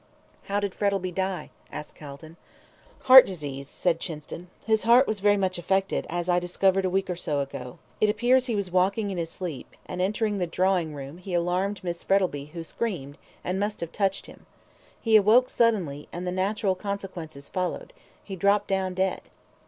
[0.45, 2.35] "How did Frettlby die?" asked Calton.
[3.01, 4.47] "Heart disease," said Chinston.
[4.65, 7.77] "His heart was very much affected, as I discovered a week or so ago.
[7.99, 11.83] It appears he was walking in his sleep, and entering the drawing room, he alarmed
[11.83, 14.47] Miss Frettlby, who screamed, and must have touched him.
[14.99, 17.93] He awoke suddenly, and the natural consequences followed
[18.23, 19.21] he dropped down dead."